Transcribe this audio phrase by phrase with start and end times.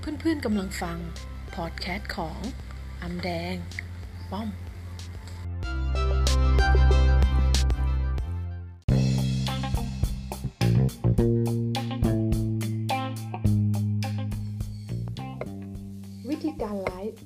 [0.00, 0.98] เพื่อนๆกำลังฟัง
[1.54, 2.38] พอดแคสต์ของ
[3.02, 3.54] อำแดง
[4.30, 4.48] ป้อม
[16.30, 17.20] วิธีการไลฟ์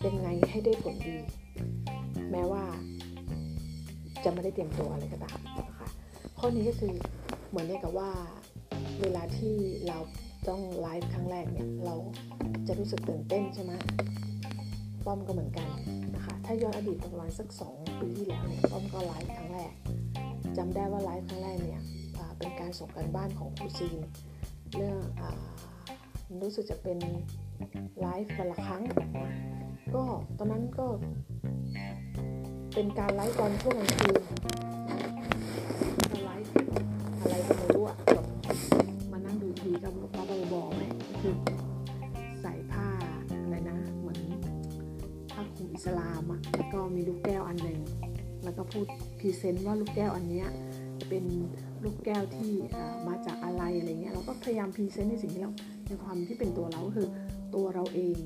[0.00, 1.16] เป็นไงให้ได้ผลดี
[2.30, 2.64] แม้ว่า
[4.24, 5.88] จะไม่ได้เตรียมตัวอะไรก็ตามนะคะ
[6.38, 6.94] ข้อนี้ก็คือ
[7.48, 8.10] เหมือนกับว่า
[9.00, 9.54] เวลาที่
[9.86, 9.98] เรา
[10.48, 11.94] ต้องไลฟ์ครั้งแรกเนี่ยเรา
[12.66, 13.72] จะรู้สึกตื่นเต้นใช่ไหม
[15.04, 15.68] ป้อมก็เหมือนกัน
[16.14, 19.72] นะคะ ถ้าย้อนอดีตประมาณสักสองปีที่แล้วเนี่ยป้อมก็ไลฟ์ครั้งแรก
[20.56, 21.82] จำได้ว่าไลฟ์ครั้งแรกเนี่ย
[22.38, 23.96] เป็นการส่งกันบ้านของครูซีน
[24.76, 25.22] เรื่องอ
[26.42, 26.98] รู้สึกจะเป็น
[28.00, 28.82] ไลฟ์วันละครั้ง
[29.94, 30.04] ก็
[30.38, 30.86] ตอนนั้นก็
[32.74, 34.22] เป็นการไลฟ์ตอนช่วงกลางคืน
[49.30, 50.44] present ว่าลูกแก้วอันนี้
[51.08, 51.24] เป็น
[51.84, 52.52] ลูกแก้วที่
[53.08, 55.52] มาจากอะไรอะไรเงี้ยเราก็พยายาม present ในสิ่งที่เรา
[55.86, 57.08] ในความที่เป็นตัวเราคือ
[57.54, 58.16] ตัวเราเอง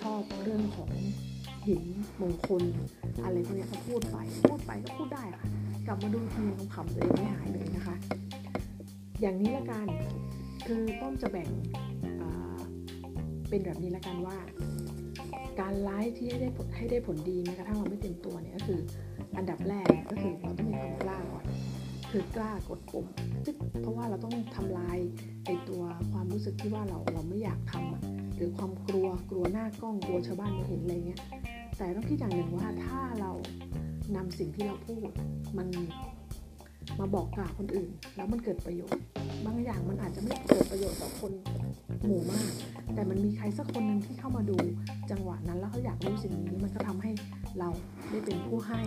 [0.00, 0.90] ชอบเรื่องของ
[1.66, 1.82] หิน
[2.20, 2.62] มงคล
[3.24, 4.16] อะไรพวกนี้เขาพูดไป
[4.48, 5.46] พูดไปก็พูดได้ค่ะ
[5.86, 7.96] กลับมาดูทีคำขำตัวเองไม่หายเลยนะคะ
[9.20, 9.86] อย่างนี้ละกัน
[10.66, 11.48] คือป้อมจะแบ่ง
[13.48, 14.36] เป็นแบบนี้ละกันว่า
[15.60, 18.80] การไลฟ์ที่ให้ได้ให้ได้ผลดีแม้กระทั่งเราไม่เต็มตัวเนี่ยก็คือ
[19.36, 21.44] อันดับแรกก็คือเราต้องมีความกล้าก่อน
[22.10, 23.06] คือกล้ากดปุ่ม
[23.80, 24.98] เพราะว่าเราต้องทำลาย
[25.46, 28.02] ไอตัวความรู้สึกที่ว่าเราเราไม่อยากทำอะ
[28.36, 31.20] หรือความกลัวกลัวหน้ากล้องกลัวชาวบ้านมาเห็นอะไรเงี้ย
[31.76, 33.32] แต่ต้องคิดอย่างหนึ่งว่าถ้าเรา
[34.16, 35.08] นำสิ่งที่เราพูด
[35.58, 35.68] มัน
[37.00, 39.02] มาบอกกล่าวคนอื่น แล้วมันเกิดประโยชน์
[39.46, 41.32] บางอย่างมันอาจจะไม่เกิดประโยชน์ต่อคน
[42.04, 42.52] หมู่มาก
[42.94, 44.56] แต่มันมีใครสักคนหนึ่งที่เข้ามาดู
[45.10, 47.10] จังหวะนั้นแล้วเขาอยากรู้สิ่งนี้มันก็ทำให้
[47.58, 47.68] เรา
[48.10, 48.80] ได้เป็นผู้ให้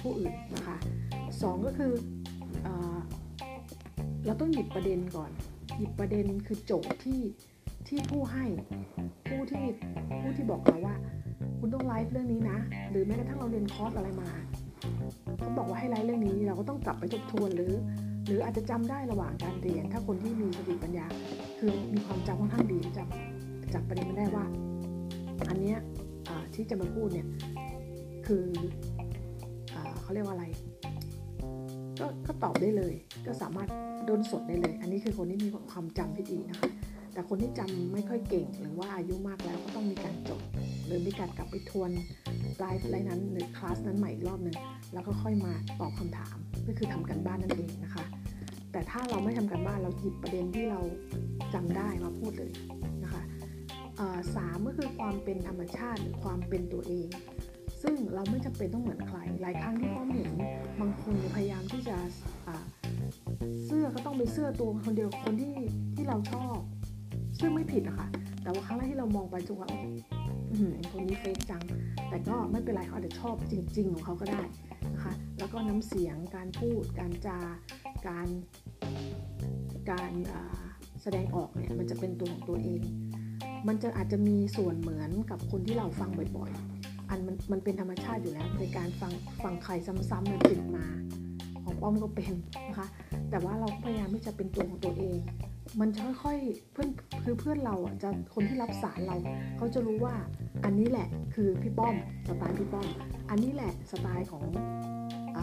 [0.00, 0.76] ผู้อื่นนะคะ
[1.42, 1.92] สองก็คือ
[2.62, 2.68] เอ
[4.26, 5.30] เราต้องหยิบประเด็นก่อน
[5.78, 7.20] หยิบประเด็นคือโจทย์ที่
[7.88, 8.44] ที่ผู้ให้
[9.28, 9.64] ผู้ที่
[10.20, 10.94] ผู้ที่บอกเราว่า
[11.58, 12.58] คุณต้องไลฟ์เรื่องนี้นะ
[12.90, 14.30] หรือแม้กระทั่งเราเรียนคอร์สอะไรมา
[15.38, 17.72] เขาบอกว่าให้ไลฟ์เรื่องนี้เราก็ต้องกลับไปทบทวนหรือ
[18.26, 21.06] หรืออาจจะจำได้ระหว่างการเรียน ถ้าคนที่มีสติปัญญา
[21.58, 23.04] คือมีความจำค่อนข้างดีจะ
[23.74, 24.44] จับประเด็นมันได้ว่า
[25.48, 25.78] อันเนี้ย
[26.54, 27.28] ที่จะมาพูดเนี่ย
[28.26, 28.44] คือ
[29.74, 30.46] อเขาเรียกว่าอะไร
[32.00, 32.94] ก็ก็ตอบได้เลย
[33.26, 33.68] ก็สามารถ
[34.06, 36.68] โดนสดได้เลย อันนี้คือคนที่มีความจำที่ดีนะคะ
[37.12, 40.42] แต่คนที่จำไม่ค่อยเก่ง หรือว่าอายุมากแล้วก็ต้องมีการจด
[40.86, 41.90] หรือมีการกลับไปทวน
[42.58, 44.56] ไลฟ์ไลน์นั้น หรือคลาสนั้นใหม่อีกรอบหนึ่ง
[44.92, 48.04] แล้วก็ค่อยมาตอบคำถามก็คือทำกันบ้านนั่นเองนะคะ
[48.72, 50.80] แต่ถ้าเราไม่ทำกันบ้านเราหยิบประเด็นที่เรา
[51.54, 52.52] จำได้มาพูดเลย
[54.36, 57.08] สามก็คือความเป็นธรรมชาติหรือความเป็นตัวเอง
[57.82, 60.30] ซึ่งเราไม่จำเป็นต้องเหมือนใคร หลายครั้งที่พ่อเห็น
[60.80, 61.96] บางคนพยายามที่จะ
[63.64, 65.54] เสื้อก็ต้องเป็นเสื้อตัวคนเดียวคนที่
[65.96, 66.58] ที่เราชอบ
[67.40, 68.08] ซึ่งไม่ผิดนะคะ
[68.42, 69.68] แต่ว่าครั้งแรกที่เรามองไปจุงว่า
[70.90, 71.62] คนนี้เฟกจัง
[72.08, 74.42] แต่ก็ไม่เป็นไรเขาอาจจะชอบจริง ๆ ของเขาก็ได้
[74.94, 77.38] นะคะ แล้วก็น้ำเสียง การพูด การจา
[78.06, 78.28] การ
[79.90, 80.12] การ
[81.02, 82.80] แสดงออกเนี่ย มันจะเป็นตัวของตัวเอง
[83.68, 89.12] มันจะอาจจะมีส่วนเหมือนกับคนที่เราฟังบ่อยๆ อันมันมันเป็นธรรมชาติอยู่แล้วในการฟัง
[89.42, 90.86] ฟังใครซ้ำๆมันติดมา
[91.64, 92.32] ของป้อมก็เป็น
[92.68, 92.88] นะคะ
[93.30, 95.18] แต่ว่าเราพยายามที่จะเป็นตัวของตัวเอง
[95.80, 96.88] มันจะค่อยๆเพื่อน
[97.24, 99.16] คือเพื่อนเราอะจะคนที่รับสารเรา
[99.56, 100.14] เขาจะรู้ว่า
[100.64, 101.94] อันนี้แหละคือพี่ป้อม
[102.28, 102.88] สไตล์พี่ป้อม
[103.30, 104.44] อันนี้แหละสไตล์ของ
[105.36, 105.38] อ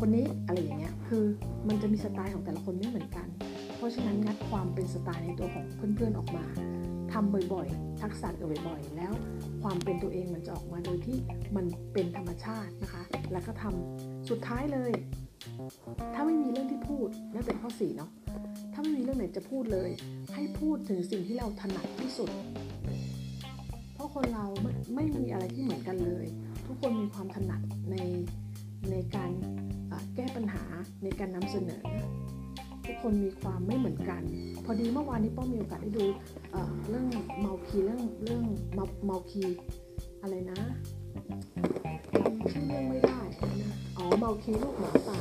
[0.00, 1.24] คนนี้อะไรอย่างเงี้ยคือ
[1.68, 3.26] มันจะมีสไตล์ของแต่ละคนไม่เหมือนกัน
[3.78, 6.44] เพราะฉะนั้นงัดความเป็นสไตล์ในตัวของเพื่อนๆออกมา
[7.12, 9.12] ทำบ่อยๆ ทักษะกิดบ่อยๆ แล้ว
[9.62, 11.16] ความเป็นตัวเองมันจะออกมาโดยที่
[11.56, 13.02] มันเป็นธรรมชาตินะคะ
[13.32, 14.92] แล้วก็ทำสุดท้ายเลย
[16.14, 18.10] ถ้าไม่มีเรื่องที่พูดนั่นเป็นข้อสี่เนาะ
[18.72, 19.90] ถ้าไม่มีเรื่องไหนจะพูดเลย
[20.34, 22.30] ให้พูดถึงสิ่งที่เราถนัดที่สุด
[23.94, 26.26] เพราะคนเราไม่ไม่มีอะไรที่เหมือนกันเลย
[26.66, 27.60] ทุกคนมีความถนัด
[27.90, 27.96] ใน
[28.90, 29.30] ในการ
[30.14, 30.64] แก้ปัญหา
[31.04, 31.82] ในการนำเสนอ
[32.88, 34.22] ทุกคนมีความไม่เหมือนกัน
[34.64, 36.04] พอดีเมื่อวานนี้ป้อมมีโอกาสได้ดู
[36.52, 37.06] เเรื่อง
[37.40, 38.44] เมาคีเรื่องเรื่อง
[38.74, 39.42] เมาเมาคี
[40.22, 40.60] อะไรนะ
[42.52, 43.20] ชื่อเรื่องไม่ได้
[43.62, 45.20] นะอ๋อเมาคีลูกหมาป่า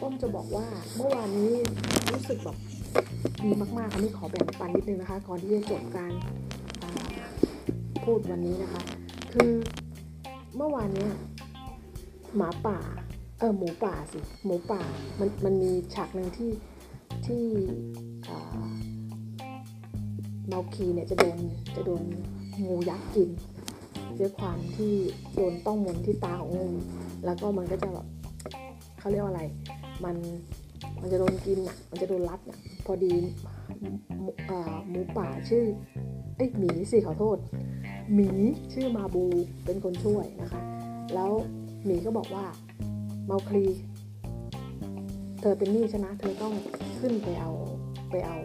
[0.00, 0.66] ป้อมจะบอกว่า
[0.96, 1.52] เมื่อวานนี้
[2.10, 2.56] รู้สึกแบบ
[3.44, 6.12] ดีมากๆอันนี้ขอแบ่งปันนิดนึงนะคะก่อนที่จะจบการ
[8.04, 8.82] พูดวันนี้นะคะ
[9.32, 9.52] คือ
[10.56, 11.10] เมื่อวานเนี้ย
[12.36, 12.78] หมาป่า
[13.38, 14.82] เออหมูป่าสิหมูป่า
[15.20, 16.50] มันมันมีฉากหนึ่งที่
[17.26, 17.42] ที่
[20.46, 21.38] เมาคีเนี่ยจะโดน
[21.76, 22.02] จะโดน
[22.66, 23.30] งูยักษ์กิน
[24.18, 24.94] ด้วยความที่
[25.34, 26.68] โดนต้องมนที่ตาของงู
[27.24, 28.06] แล้วก็มันก็จะแบบ
[28.98, 29.42] เขาเรียกว่าอะไร
[30.04, 30.16] มัน
[31.00, 33.14] มันจะโดนกินอะมันจะโดนรัดอะพอดี
[34.20, 35.64] หมูป่าชื่อ
[36.36, 37.38] เอ้ยหมีสิขอโทษ
[38.14, 38.28] หมี
[38.72, 39.24] ชื่อมาบู
[39.64, 40.60] เป็นคนช่วยนะคะ
[41.14, 41.30] แล้ว
[41.84, 42.44] หมีก็บอกว่า
[43.26, 43.64] เมาคลี
[45.40, 46.54] เธอเป็นหนี้ชนะ เธอต้อง
[46.98, 47.52] ขึ้นไปเอา
[48.10, 48.36] ไปเอา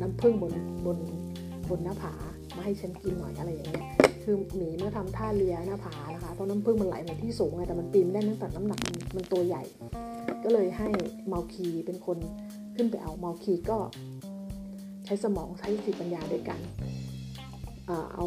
[0.00, 0.52] น้ำผึ้งบน
[0.86, 0.98] บน
[1.70, 2.12] บนหน้าผา
[2.56, 3.86] มาให้ฉันกินหน่อยอะไรอย่างเงี้ย
[4.22, 8.78] คือหมีเมื่อทำท่าเลียหน้าผานะคะ เพราะน้ำผึ้งมันไหลมาที่สูงไง แต่มันปีนไม่ได้เนื่องจากน้ำหนัก
[9.16, 9.62] มันตัวใหญ่
[10.44, 10.88] ก็เลยให้
[11.28, 12.18] เมาคีเป็นคน
[12.76, 13.78] ขึ้นไปเอาเมาคีก็
[15.04, 16.60] ใช้สมองใช้สติปัญญาด้วยกัน
[18.14, 18.26] เอา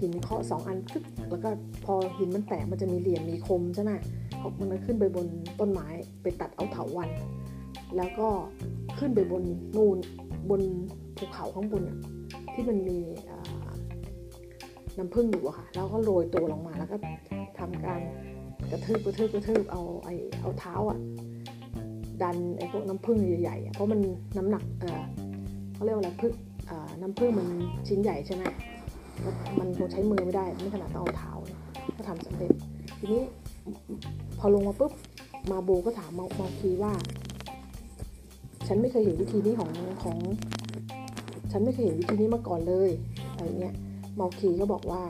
[0.00, 0.98] หินเคาะสองอันึ
[1.30, 1.50] แล้วก็
[1.84, 3.92] พอหินมันแตกมันจะมีเหลี่ยมมีคมใช่ไหม
[4.42, 5.26] เขามันก็ขึ้นไปบน
[5.60, 5.88] ต้นไม้
[6.22, 7.10] ไปตัดเอาเถาวัน
[7.96, 8.28] แล้วก็
[8.98, 9.42] ขึ้นไปบน
[9.76, 9.96] นูน
[10.50, 10.62] บน
[11.16, 11.82] ภูเขาข้างบน
[12.52, 12.98] ที่มันมี
[14.98, 16.96] น้ำผึ้งอยู่อะค่ะ แล้วก็โรยตัวลงมาแล้วก็
[17.58, 18.00] ทำการ
[18.70, 20.08] กระทืบกระทืบกระทืบเอาไอ
[20.40, 20.98] เอาเท้าอะ
[22.22, 24.00] ดันไอพวกน้ำผึ้งใหญ่ๆเพราะมัน
[24.36, 25.00] น้ำหนักเออ
[25.74, 26.32] เขาเรียกว่าอะไรพึ่ง
[27.02, 27.48] น้ำผึ้งมัน
[27.88, 28.44] ชิ้นใหญ่ใช่ไหม
[29.58, 31.32] มันคงใช้มือไม่ได้ไม่ขนาดต้องเอาเท้า
[31.96, 32.52] ก็ทำสำเร็จ
[32.98, 33.22] ทีนี้
[34.38, 34.92] พอลงมาปุ๊บ
[35.50, 36.92] มาโบก็ถามมามาคีว่า
[38.66, 39.70] ฉันไม่เคยเห็นวิธีนี้ของ
[40.04, 40.18] ของ
[41.52, 42.90] ฉันไม่เคยเห็นวิธีนี้มาก่อนเลย
[43.34, 43.74] อะไรเงี้ย
[44.20, 45.02] มาคีก็บอกว่า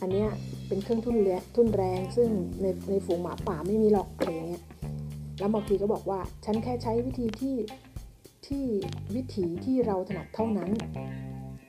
[0.00, 0.28] อันเนี้ย
[0.68, 2.28] เป็นเครื่องทุ่นแรงทุ่นแรง ซึ่ง
[2.60, 4.62] ในในฝูงหมาป่าไม่มีหรอกอะไรเงี้ย
[5.38, 7.56] แล้วมาคีก็บอกว่า ฉันแค่ใช้วิธีที่
[8.46, 8.64] ที่
[9.14, 10.70] วิถีที่เราถนัดเท่านั้น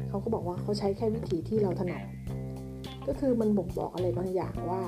[0.10, 2.02] เขาก็บอกว่าเขาใช้แค่วิถีที่เราถนัด
[3.08, 4.82] ก็คือมันบ่งบอกอะไรบางอย่างว่า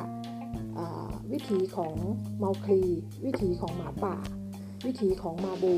[1.34, 1.96] วิถีของ
[2.40, 2.82] เมาคลี
[3.26, 4.16] วิถีของหมาป่า
[4.86, 5.76] วิถีของมาบู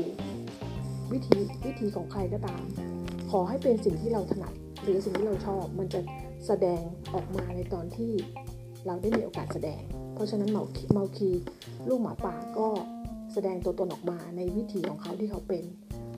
[1.12, 2.62] วิธีวิธีของใครก็ตาม
[3.30, 6.00] ขอให้เป็นสิ่งที่เราถนัด หรือสิ่งที่เราชอบมันจะ
[6.46, 6.82] แสดง
[7.14, 8.12] ออกมาในตอนที่
[8.86, 9.82] เราได้มีโอกาสแสดง
[10.14, 11.30] เพราะฉะนั้นเมาคีเมาคี
[11.88, 12.68] ลูกหมาป่าก็
[13.32, 15.64] แสดงตัวตนออกมาในวิถีของเขาที่เขาเป็น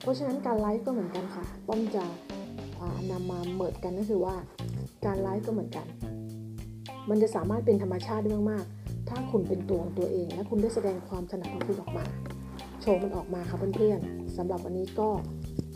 [0.00, 2.04] เพราะฉะนั้นการไลฟ์ก็เหมือนกันค่ะ ป้อมจะ
[2.80, 4.34] อ่านำมาเมิดกันก็คือว่า
[5.04, 5.86] การไลฟ์ก็เหมือนกัน
[7.10, 8.81] มันจะสามารถเป็นธรรมชาติได้มากๆ
[9.12, 12.04] ถ้าคุณเป็นตัวของตัวเอง และคุณได้แสดงความถนัดของคุณออกมา
[12.80, 15.08] โชว์มันออกมาค่ะเพื่อนๆสำหรับวันนี้ก็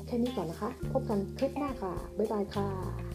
[0.07, 3.06] แค่นี้ก่อนนะคะ พบกันคลิปหน้าค่ะ บ๊ายบายค่ะ